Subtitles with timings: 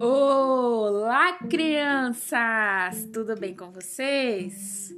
[0.00, 3.08] Olá, crianças!
[3.12, 4.94] Tudo bem com vocês?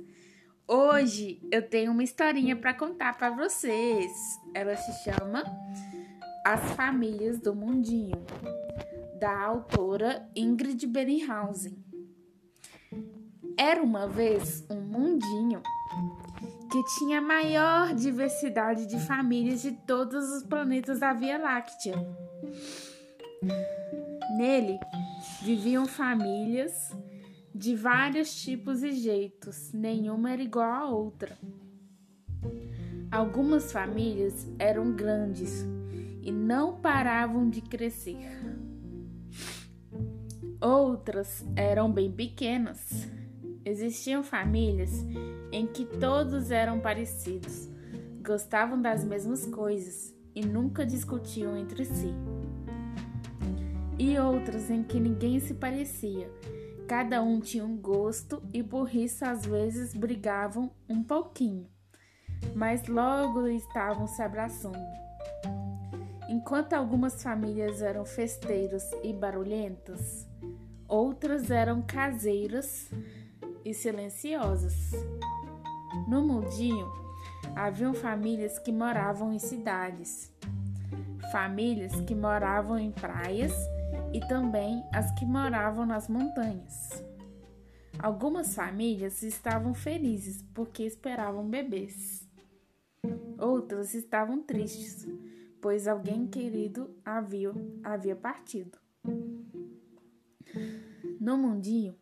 [0.66, 4.10] Hoje eu tenho uma historinha para contar para vocês.
[4.52, 5.44] Ela se chama
[6.44, 8.24] As Famílias do Mundinho,
[9.20, 11.78] da autora Ingrid Berinhausen.
[13.56, 15.62] Era uma vez um mundinho
[16.72, 21.94] que tinha a maior diversidade de famílias de todos os planetas da Via Láctea.
[24.30, 24.78] Nele
[25.42, 26.94] viviam famílias
[27.54, 31.38] de vários tipos e jeitos, nenhuma era igual à outra.
[33.10, 35.66] Algumas famílias eram grandes
[36.22, 38.18] e não paravam de crescer.
[40.60, 43.08] Outras eram bem pequenas.
[43.64, 45.06] Existiam famílias
[45.50, 47.68] em que todos eram parecidos,
[48.22, 52.14] gostavam das mesmas coisas e nunca discutiam entre si
[53.98, 56.30] e outras em que ninguém se parecia.
[56.86, 58.64] Cada um tinha um gosto e
[58.94, 61.68] isso às vezes brigavam um pouquinho,
[62.54, 64.78] mas logo estavam se abraçando.
[66.28, 70.26] Enquanto algumas famílias eram festeiras e barulhentas,
[70.86, 72.90] outras eram caseiras
[73.64, 74.92] e silenciosas.
[76.06, 76.86] No mundinho,
[77.54, 80.32] haviam famílias que moravam em cidades,
[81.32, 83.52] famílias que moravam em praias
[84.12, 87.04] e também as que moravam nas montanhas.
[87.98, 92.26] Algumas famílias estavam felizes porque esperavam bebês.
[93.38, 95.06] Outras estavam tristes,
[95.60, 98.78] pois alguém querido havia, havia partido.
[101.20, 101.96] No mundinho,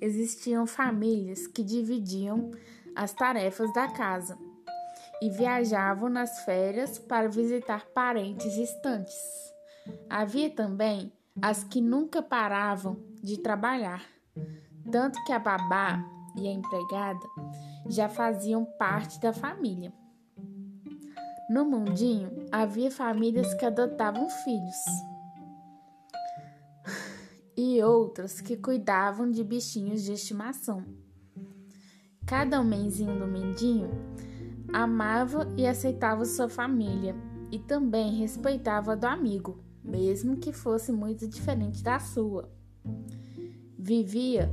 [0.00, 2.50] existiam famílias que dividiam
[2.94, 4.36] as tarefas da casa
[5.22, 9.14] e viajavam nas férias para visitar parentes distantes.
[10.08, 14.04] Havia também as que nunca paravam de trabalhar,
[14.90, 16.04] tanto que a babá
[16.36, 17.26] e a empregada
[17.88, 19.92] já faziam parte da família.
[21.48, 24.76] No mundinho havia famílias que adotavam filhos
[27.56, 30.84] e outras que cuidavam de bichinhos de estimação.
[32.26, 33.90] Cada homenzinho do mundinho
[34.72, 37.16] amava e aceitava sua família
[37.50, 42.48] e também respeitava a do amigo mesmo que fosse muito diferente da sua.
[43.78, 44.50] Vivia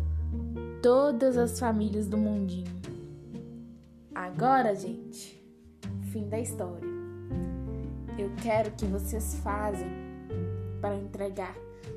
[0.82, 2.76] todas as famílias do mundinho.
[4.14, 5.44] Agora, gente,
[6.12, 6.88] fim da história.
[8.18, 9.88] Eu quero que vocês fazem
[10.82, 11.56] para entregar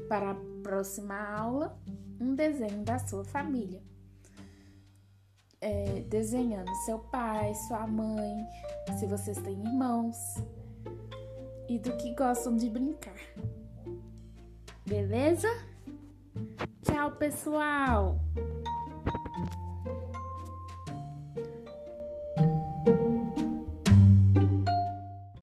[0.08, 1.78] para a próxima aula
[2.20, 3.82] um desenho da sua família.
[5.62, 8.46] É, desenhando seu pai, sua mãe,
[8.98, 10.16] se vocês têm irmãos
[11.70, 13.14] e do que gostam de brincar.
[14.84, 15.48] Beleza?
[16.82, 18.18] Tchau, pessoal!